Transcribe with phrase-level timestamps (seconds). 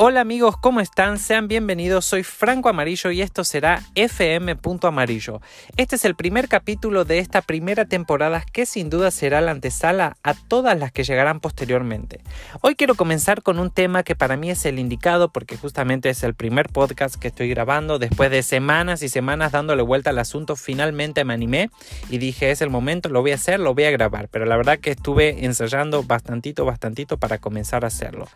[0.00, 1.18] Hola amigos, ¿cómo están?
[1.18, 4.56] Sean bienvenidos, soy Franco Amarillo y esto será FM.
[4.82, 5.40] Amarillo.
[5.76, 10.16] Este es el primer capítulo de esta primera temporada que sin duda será la antesala
[10.22, 12.20] a todas las que llegarán posteriormente.
[12.60, 16.22] Hoy quiero comenzar con un tema que para mí es el indicado porque justamente es
[16.22, 20.54] el primer podcast que estoy grabando después de semanas y semanas dándole vuelta al asunto.
[20.54, 21.70] Finalmente me animé
[22.08, 24.56] y dije es el momento, lo voy a hacer, lo voy a grabar, pero la
[24.56, 28.28] verdad que estuve ensayando bastantito, bastantito para comenzar a hacerlo.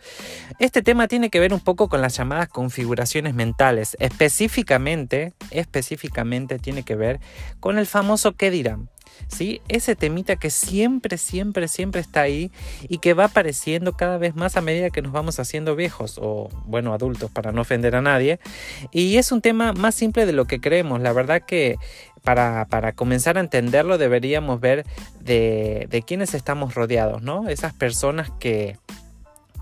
[0.59, 3.97] Este tema tiene que ver un poco con las llamadas configuraciones mentales.
[4.01, 7.21] Específicamente, específicamente tiene que ver
[7.61, 8.89] con el famoso qué dirán.
[9.29, 9.61] ¿Sí?
[9.69, 12.51] Ese temita que siempre, siempre, siempre está ahí
[12.89, 16.49] y que va apareciendo cada vez más a medida que nos vamos haciendo viejos o,
[16.65, 18.41] bueno, adultos para no ofender a nadie.
[18.91, 21.01] Y es un tema más simple de lo que creemos.
[21.01, 21.77] La verdad que
[22.23, 24.85] para, para comenzar a entenderlo deberíamos ver
[25.21, 27.49] de, de quiénes estamos rodeados, ¿no?
[27.49, 28.77] Esas personas que,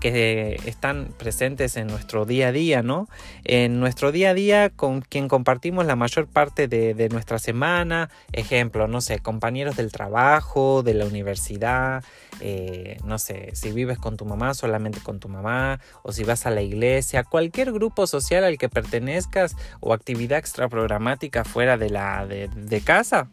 [0.01, 3.07] que están presentes en nuestro día a día, ¿no?
[3.45, 8.87] En nuestro día a día con quien compartimos la mayor parte de, nuestra semana, ejemplo,
[8.87, 12.03] no sé, compañeros del trabajo, de la universidad,
[12.39, 16.45] eh, no sé, si vives con tu mamá, solamente con tu mamá, o si vas
[16.47, 22.25] a la iglesia, cualquier grupo social al que pertenezcas o actividad extraprogramática fuera de la
[22.25, 23.29] de casa.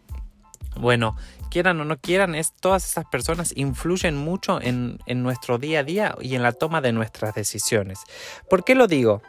[0.76, 1.16] Bueno,
[1.48, 5.84] quieran o no quieran, es, todas esas personas influyen mucho en, en nuestro día a
[5.84, 8.00] día y en la toma de nuestras decisiones.
[8.48, 9.22] ¿Por qué lo digo?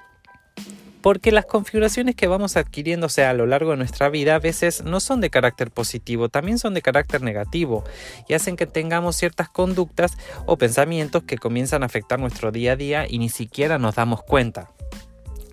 [1.01, 4.99] Porque las configuraciones que vamos adquiriendo a lo largo de nuestra vida a veces no
[4.99, 7.85] son de carácter positivo, también son de carácter negativo
[8.27, 12.75] y hacen que tengamos ciertas conductas o pensamientos que comienzan a afectar nuestro día a
[12.75, 14.71] día y ni siquiera nos damos cuenta.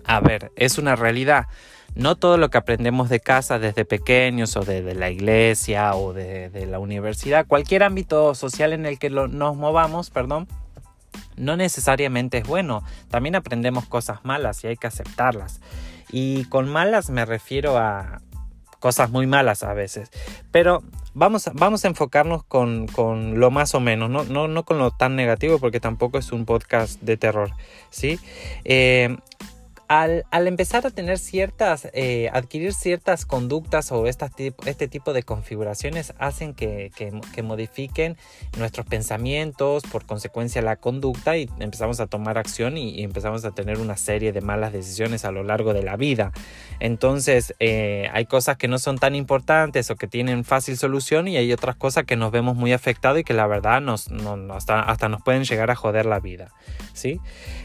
[0.03, 1.45] A ver, es una realidad.
[1.97, 6.67] No todo lo que aprendemos de casa desde pequeños o de, la iglesia o de,
[6.69, 10.47] la universidad, cualquier ámbito social en el que nos movamos, perdón,
[11.37, 12.83] no necesariamente es bueno.
[13.09, 15.59] También aprendemos cosas malas y hay que aceptarlas.
[16.11, 18.21] Y con malas me refiero a
[18.79, 20.11] cosas muy malas a veces.
[20.51, 20.83] Pero
[21.15, 22.85] vamos, vamos a enfocarnos con,
[23.39, 26.45] lo más o menos, no, no, no, con lo tan negativo porque tampoco es un
[26.45, 27.49] podcast de terror.
[27.89, 28.19] ¿sí?
[28.65, 29.17] Eh,
[29.87, 36.53] al, empezar a tener ciertas, eh, adquirir ciertas conductas o este tipo de configuraciones hacen
[36.53, 36.91] que,
[37.43, 38.17] modifiquen
[38.57, 43.79] nuestros pensamientos, por consecuencia la conducta y empezamos a tomar acción y, empezamos a tener
[43.79, 46.33] una serie de malas decisiones a lo largo de la vida.
[46.79, 51.37] Entonces eh, hay cosas que no son tan importantes o que tienen fácil solución y
[51.37, 54.09] hay otras cosas que nos vemos muy afectados y que la verdad nos,
[54.51, 56.51] hasta, hasta nos pueden llegar a joder la vida.
[56.93, 57.21] ¿sí?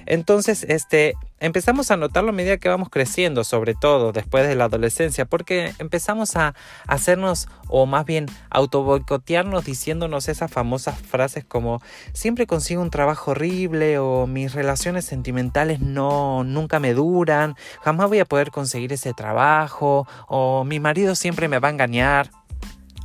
[0.06, 4.64] Entonces, este, empezamos a notarlo a medida que vamos creciendo, sobre todo después de la
[4.64, 6.54] adolescencia, porque empezamos a
[6.86, 11.82] hacernos, o más bien auto boicotearnos diciéndonos esas famosas frases como
[12.12, 18.20] siempre consigo un trabajo horrible o mis relaciones sentimentales no nunca me duran, jamás voy
[18.20, 22.30] a poder conseguir ese trabajo, o mi marido siempre me va a engañar,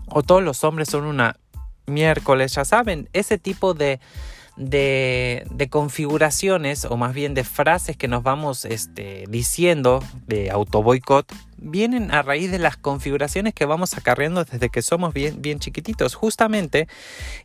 [0.09, 1.37] o todos los hombres son una
[1.87, 3.99] miércoles, ya saben, ese tipo de
[4.57, 11.31] de, configuraciones o más bien de frases que nos vamos este, diciendo de auto boicot
[11.57, 16.15] vienen a raíz de las configuraciones que vamos acarreando desde que somos bien, bien chiquititos.
[16.15, 16.87] Justamente,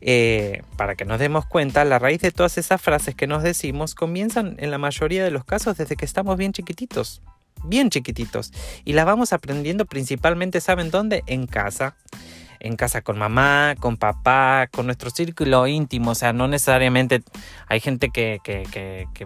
[0.00, 3.94] eh, para que nos demos cuenta, la raíz de todas esas frases que nos decimos
[3.94, 7.22] comienzan en la mayoría de los casos desde que estamos bien chiquititos.
[7.64, 8.52] Bien chiquititos.
[8.84, 11.22] Y las vamos aprendiendo principalmente, ¿saben dónde?
[11.26, 11.96] En casa
[12.62, 16.12] en casa con mamá, con papá, con nuestro círculo íntimo.
[16.12, 17.22] O sea, no necesariamente
[17.68, 18.40] hay gente que,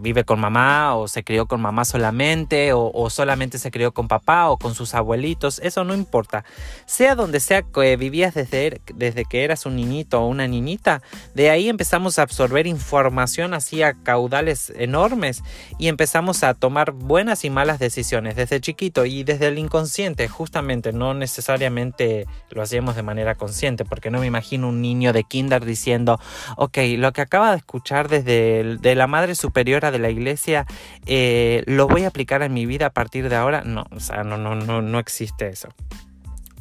[0.00, 4.48] vive con mamá o se crió con mamá solamente o, solamente se crió con papá
[4.48, 5.60] o con sus abuelitos.
[5.60, 6.44] Eso no importa.
[6.86, 11.02] Sea donde sea que vivías desde, desde que eras un niñito o una niñita,
[11.34, 15.42] de ahí empezamos a absorber información así a caudales enormes
[15.78, 20.92] y empezamos a tomar buenas y malas decisiones desde chiquito y desde el inconsciente, justamente,
[20.92, 25.64] no necesariamente lo hacíamos de manera consciente, porque no me imagino un niño de kinder
[25.64, 26.20] diciendo,
[26.56, 30.66] ok, lo que acaba de escuchar desde de la Madre Superiora de la Iglesia,
[31.06, 33.62] eh, lo voy a aplicar en mi vida a partir de ahora.
[33.64, 35.68] No, o sea, no, no, no, no existe eso.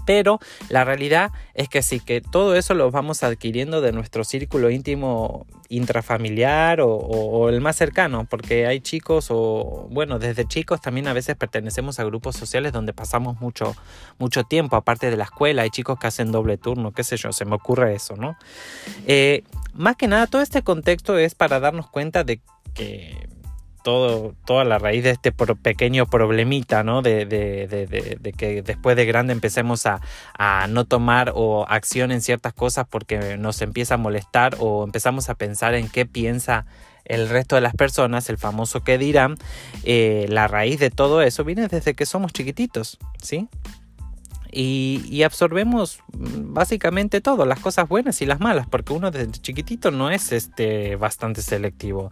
[0.05, 4.69] Pero la realidad es que sí, que todo eso lo vamos adquiriendo de nuestro círculo
[4.69, 11.13] íntimo intrafamiliar o, el más cercano, porque hay chicos o, bueno, desde chicos también a
[11.13, 13.75] veces pertenecemos a grupos sociales donde pasamos mucho,
[14.19, 17.31] mucho tiempo, aparte de la escuela, hay chicos que hacen doble turno, qué sé yo,
[17.31, 18.37] se me ocurre eso, ¿no?
[19.07, 19.43] Eh,
[19.73, 22.41] más que nada, todo este contexto es para darnos cuenta de
[22.73, 23.27] que
[23.85, 27.03] todo, toda la raíz de este pequeño problemita, ¿no?
[27.03, 30.01] De, de, que después de grande empecemos a,
[30.69, 35.35] no tomar o acción en ciertas cosas porque nos empieza a molestar o empezamos a
[35.35, 36.65] pensar en qué piensa
[37.05, 39.37] el resto de las personas, el famoso que dirán,
[39.83, 43.47] eh, la raíz de todo eso viene desde que somos chiquititos, ¿sí?
[44.57, 49.91] Y, absorbemos mm, básicamente todo, las cosas buenas y las malas, porque uno desde chiquitito
[49.91, 52.09] no es este, bastante selectivo.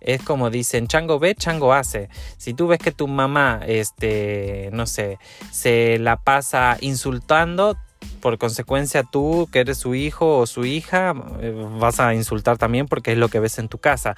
[0.00, 2.10] Es como dicen, chango ve, chango hace.
[2.36, 5.18] Si tú ves que tu mamá, este, no sé,
[5.50, 7.78] se la pasa insultando,
[8.26, 12.88] por consecuencia tú que eres su hijo o su hija eh, vas a insultar también
[12.88, 14.16] porque es lo que ves en tu casa.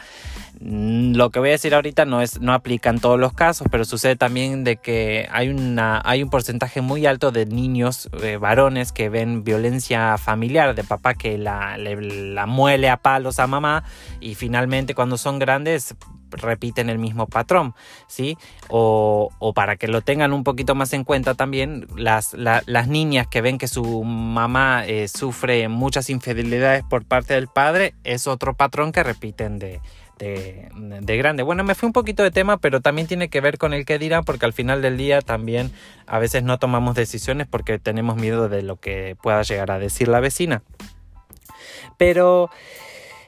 [0.63, 3.69] Mm, lo que voy a decir ahorita no es no aplica en todos los casos,
[3.71, 8.39] pero sucede también de que hay una hay un porcentaje muy alto de niños eh,
[8.39, 13.85] varones que ven violencia familiar de papá que la, la muele a palos a mamá
[14.21, 15.95] y finalmente cuando son grandes
[16.31, 17.75] repiten el mismo patrón,
[18.07, 18.37] ¿sí?
[18.69, 23.41] O, para que lo tengan un poquito más en cuenta también, las, las niñas que
[23.41, 28.93] ven que su mamá eh, sufre muchas infidelidades por parte del padre, es otro patrón
[28.93, 29.81] que repiten de,
[30.19, 31.43] de, grande.
[31.43, 33.99] Bueno, me fui un poquito de tema, pero también tiene que ver con el que
[33.99, 35.71] dirán, porque al final del día también
[36.07, 40.09] a veces no tomamos decisiones porque tenemos miedo de lo que pueda llegar a decir
[40.09, 40.63] la vecina.
[41.97, 42.51] Pero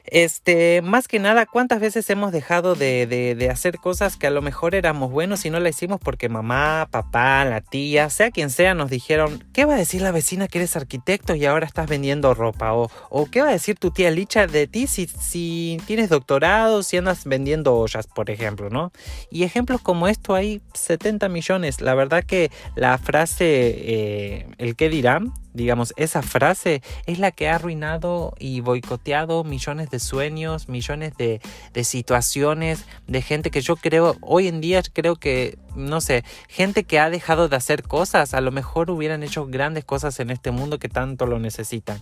[0.05, 4.41] este, más que nada, ¿cuántas veces hemos dejado de, de, hacer cosas que a lo
[4.41, 8.73] mejor éramos buenos y no la hicimos porque mamá, papá, la tía, sea quien sea,
[8.73, 12.33] nos dijeron, ¿qué va a decir la vecina que eres arquitecto y ahora estás vendiendo
[12.33, 12.73] ropa?
[12.73, 16.83] O, o ¿qué va a decir tu tía Licha de ti si, si tienes doctorado,
[16.83, 18.91] si andas vendiendo ollas, por ejemplo, ¿no?
[19.29, 21.81] Y ejemplos como esto hay 70 millones.
[21.81, 27.49] La verdad que la frase, eh, el qué dirán, Digamos, esa frase es la que
[27.49, 31.41] ha arruinado y boicoteado millones de sueños, millones de,
[31.73, 36.83] de, situaciones, de gente que yo creo, hoy en día creo que, no sé, gente
[36.83, 40.51] que ha dejado de hacer cosas, a lo mejor hubieran hecho grandes cosas en este
[40.51, 41.99] mundo que tanto lo necesitan.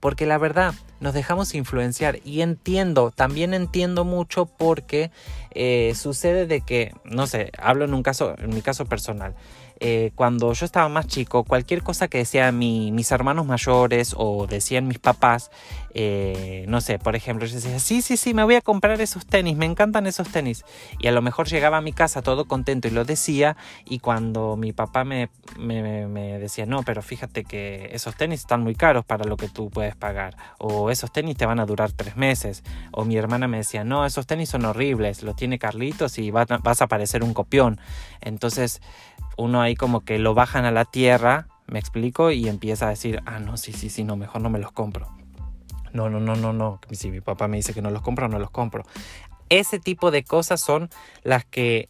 [0.00, 5.10] Porque la verdad, nos dejamos influenciar y entiendo, también entiendo mucho porque
[5.50, 9.34] eh, sucede de que, no sé, hablo en un caso, en mi caso personal.
[9.84, 14.86] Eh, cuando yo estaba más chico, cualquier cosa que decían mis hermanos mayores o decían
[14.86, 15.50] mis papás,
[15.92, 19.26] eh, no sé, por ejemplo, yo decía, sí, sí, sí, me voy a comprar esos
[19.26, 20.64] tenis, me encantan esos tenis.
[21.00, 24.56] Y a lo mejor llegaba a mi casa todo contento y lo decía, y cuando
[24.56, 25.30] mi papá me,
[26.38, 29.96] decía, no, pero fíjate que esos tenis están muy caros para lo que tú puedes
[29.96, 32.62] pagar, o esos tenis te van a durar tres meses,
[32.92, 36.82] o mi hermana me decía, no, esos tenis son horribles, los tiene Carlitos y vas
[36.82, 37.80] a parecer un copión.
[38.20, 38.80] Entonces,
[39.36, 43.22] uno ahí como que lo bajan a la tierra, me explico, y empieza a decir,
[43.26, 45.08] ah, no, sí, sí, sí, no, mejor no me los compro.
[45.92, 46.80] No, no, no, no, no.
[46.90, 48.84] Si mi papá me dice que no los compro, no los compro.
[49.48, 50.88] Ese tipo de cosas son
[51.22, 51.88] las que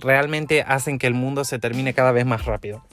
[0.00, 2.84] realmente hacen que el mundo se termine cada vez más rápido.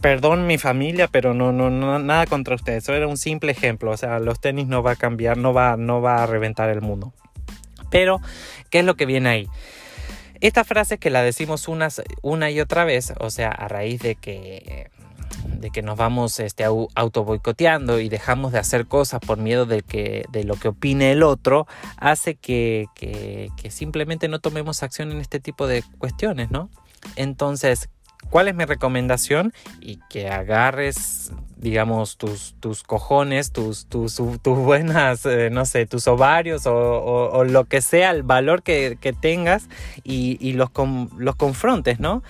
[0.00, 2.84] Perdón mi familia, pero no, no, no, nada contra ustedes.
[2.84, 3.90] Eso era un simple ejemplo.
[3.90, 6.80] O sea, los tenis no va a cambiar, no va, no va a reventar el
[6.80, 7.12] mundo.
[7.90, 8.20] Pero,
[8.70, 9.48] ¿qué es lo que viene ahí?
[10.40, 14.90] Esta frase que la decimos una y otra vez, o sea, a raíz de que,
[15.44, 19.82] de que nos vamos este, auto boicoteando y dejamos de hacer cosas por miedo de,
[19.82, 21.66] que, de lo que opine el otro,
[21.96, 26.70] hace que, que, que simplemente no tomemos acción en este tipo de cuestiones, ¿no?
[27.16, 27.88] Entonces,
[28.28, 29.52] ¿cuál es mi recomendación?
[29.80, 36.08] Y que agarres digamos, tus, tus cojones, tus, tus, tus buenas, eh, no sé, tus
[36.08, 39.68] ovarios o, lo que sea, el valor que, tengas
[40.02, 40.70] y, y los,
[41.18, 42.22] los confrontes, ¿no?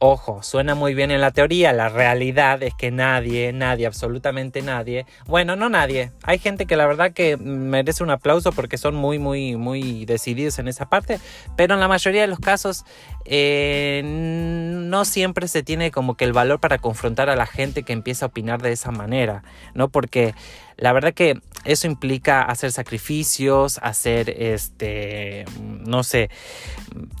[0.00, 5.06] Ojo, suena muy bien en la teoría, la realidad es que nadie, nadie, absolutamente nadie,
[5.26, 9.18] bueno, no nadie, hay gente que la verdad que merece un aplauso porque son muy,
[9.18, 11.18] muy, muy decididos en esa parte,
[11.56, 12.84] pero en la mayoría de los casos
[13.30, 17.92] eh, no siempre se tiene como que el valor para confrontar a la gente que
[17.92, 19.42] empieza a opinar de esa manera,
[19.74, 19.90] ¿no?
[19.90, 20.34] Porque
[20.78, 26.30] la verdad que eso implica hacer sacrificios, hacer este, no sé,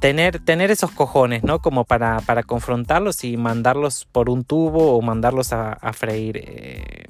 [0.00, 1.58] tener, tener esos cojones, ¿no?
[1.58, 7.08] Como para, para confrontarlos y mandarlos por un tubo o mandarlos a, freír eh,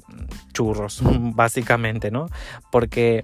[0.51, 2.27] churros, básicamente, ¿no?
[2.69, 3.23] Porque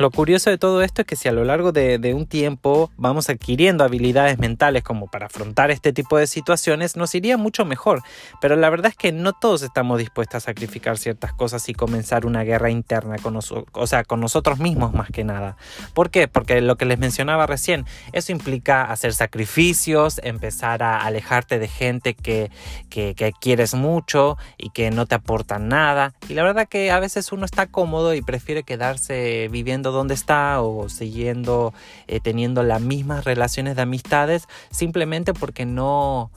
[0.00, 3.28] lo curioso de todo esto es que si a lo largo de, un tiempo vamos
[3.28, 8.02] adquiriendo habilidades mentales como para afrontar este tipo de situaciones, nos iría mucho mejor.
[8.40, 12.24] Pero la verdad es que no todos estamos dispuestos a sacrificar ciertas cosas y comenzar
[12.24, 15.58] una guerra interna con, nosotros mismos más que nada.
[15.92, 16.28] ¿Por qué?
[16.28, 22.14] Porque lo que les mencionaba recién, eso implica hacer sacrificios, empezar a alejarte de gente
[22.14, 22.50] que,
[22.88, 26.14] que quieres mucho y que no te aportan nada.
[26.26, 30.60] Y la verdad que a veces uno está cómodo y prefiere quedarse viviendo donde está
[30.60, 31.72] o siguiendo
[32.06, 36.30] eh, teniendo las mismas relaciones de amistades simplemente porque no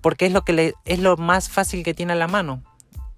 [0.00, 2.62] porque es lo que le, es lo más fácil que tiene a la mano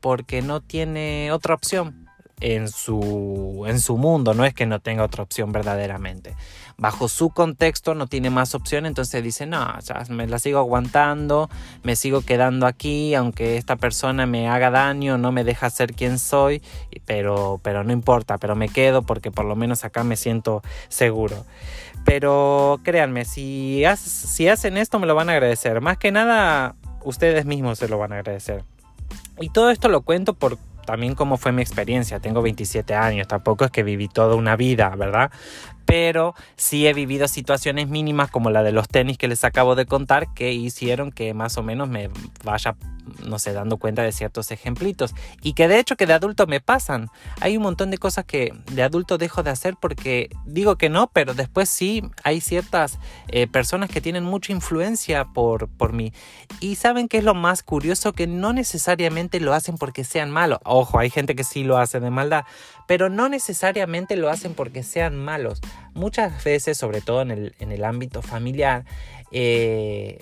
[0.01, 2.05] porque no tiene otra opción
[2.41, 6.35] en su, en su mundo, no es que no tenga otra opción verdaderamente.
[6.77, 11.49] Bajo su contexto no tiene más opción, entonces dice, no, ya me la sigo aguantando,
[11.83, 16.19] me sigo quedando aquí, aunque esta persona me haga daño, no me deja ser quien
[16.19, 16.63] soy,
[17.07, 21.45] pero, pero no importa, pero me quedo porque por lo menos acá me siento seguro.
[22.05, 25.81] Pero créanme, si, si hacen esto me lo van a agradecer.
[25.81, 28.65] Más que nada, ustedes mismos se lo van a agradecer.
[29.41, 32.21] Y todo esto lo cuento por también cómo fue mi experiencia.
[32.21, 35.31] Tengo 27 años, tampoco es que viví toda una vida, ¿verdad?
[35.85, 39.87] Pero sí he vivido situaciones mínimas como la de los tenis que les acabo de
[39.87, 42.11] contar que hicieron que más o menos me
[42.43, 42.77] vaya,
[43.25, 46.61] no sé, dando cuenta de ciertos ejemplitos y que de hecho que de adulto me
[46.61, 47.09] pasan.
[47.41, 51.11] Hay un montón de cosas que de adulto dejo de hacer porque digo que no,
[51.13, 52.99] pero después sí hay ciertas
[53.29, 56.13] eh, personas que tienen mucha influencia por, por mí.
[56.61, 60.59] Y saben que es lo más curioso que no necesariamente lo hacen porque sean malos.
[60.65, 62.45] Ojo, hay gente que sí lo hace de maldad,
[62.87, 65.61] pero no necesariamente lo hacen porque sean malos.
[65.95, 68.85] Muchas veces, sobre todo en el, ámbito familiar,
[69.31, 70.19] eh,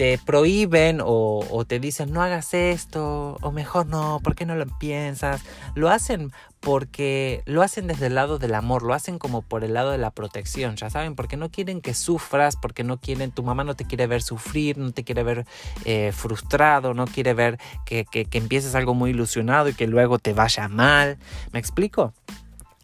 [0.00, 4.64] te prohíben o, te dicen no hagas esto o mejor no, ¿por qué no lo
[4.78, 5.42] piensas?
[5.74, 9.74] Lo hacen porque lo hacen desde el lado del amor, lo hacen como por el
[9.74, 13.42] lado de la protección, ya saben, porque no quieren que sufras, porque no quieren, tu
[13.42, 15.44] mamá no te quiere ver sufrir, no te quiere ver
[15.84, 20.32] eh, frustrado, no quiere ver que, que empieces algo muy ilusionado y que luego te
[20.32, 21.18] vaya mal.
[21.52, 22.14] ¿Me explico?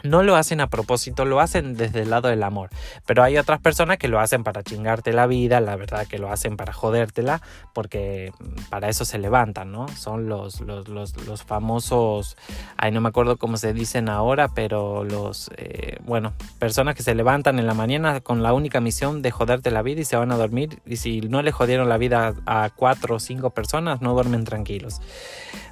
[0.06, 2.70] No lo hacen a propósito, lo hacen desde el lado del amor.
[3.04, 6.30] Pero hay otras personas que lo hacen para chingarte la vida, la verdad que lo
[6.30, 8.32] hacen para jodértela, porque
[8.70, 9.88] para eso se levantan, ¿no?
[9.88, 12.36] Son los, los, los, famosos,
[12.76, 17.14] ay, no me acuerdo cómo se dicen ahora, pero los, eh, bueno, personas que se
[17.14, 20.32] levantan en la mañana con la única misión de joderte la vida y se van
[20.32, 20.80] a dormir.
[20.86, 25.00] Y si no le jodieron la vida a cuatro o cinco personas, no duermen tranquilos.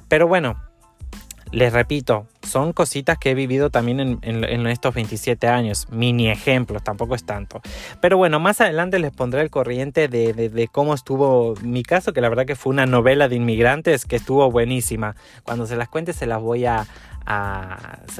[0.07, 0.55] Pero bueno,
[1.51, 7.15] les repito, son cositas que he vivido también en, estos 27 años, mini ejemplos, tampoco
[7.15, 7.61] es tanto.
[8.01, 12.21] Pero bueno, más adelante les pondré el corriente de, de, cómo estuvo mi caso, que
[12.21, 15.15] la verdad que fue una novela de inmigrantes que estuvo buenísima.
[15.43, 16.87] Cuando se las cuente se las voy a,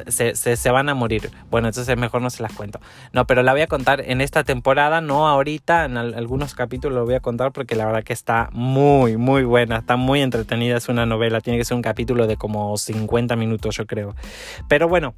[0.07, 1.31] se, van a morir.
[1.49, 2.79] Bueno, entonces mejor no se las cuento.
[3.13, 7.05] No, pero la voy a contar en esta temporada, no ahorita, en algunos capítulos lo
[7.05, 10.89] voy a contar porque la verdad que está muy, muy buena, está muy entretenida, es
[10.89, 14.15] una novela, tiene que ser un capítulo de como 50 minutos yo creo.
[14.67, 15.13] Pero bueno,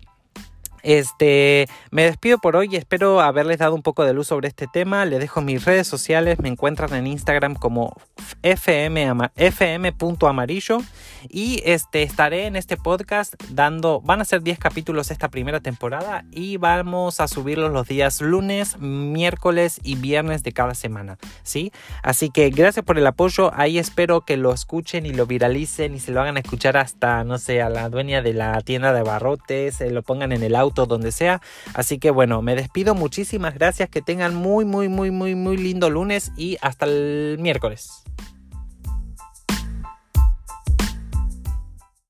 [0.84, 5.05] este, me despido por hoy espero haberles dado un poco de luz sobre este tema.
[5.05, 7.96] Les dejo mis redes sociales, me encuentran en Instagram como
[9.36, 10.79] fm.amarillo
[11.29, 16.24] y este, estaré en este podcast dando, van a ser 10 capítulos esta primera temporada
[16.31, 21.72] y vamos a subirlos los días lunes, miércoles y viernes de cada semana, ¿sí?
[22.03, 26.00] Así que gracias por el apoyo, ahí espero que lo escuchen y lo viralicen y
[26.00, 29.75] se lo hagan escuchar hasta, no sé, a la dueña de la tienda de barrotes,
[29.75, 31.41] se lo pongan en el donde sea.
[31.74, 32.95] Así que bueno, me despido.
[32.95, 33.89] Muchísimas gracias.
[33.89, 38.03] Que tengan muy, muy, muy, muy, muy lindo lunes y hasta el miércoles.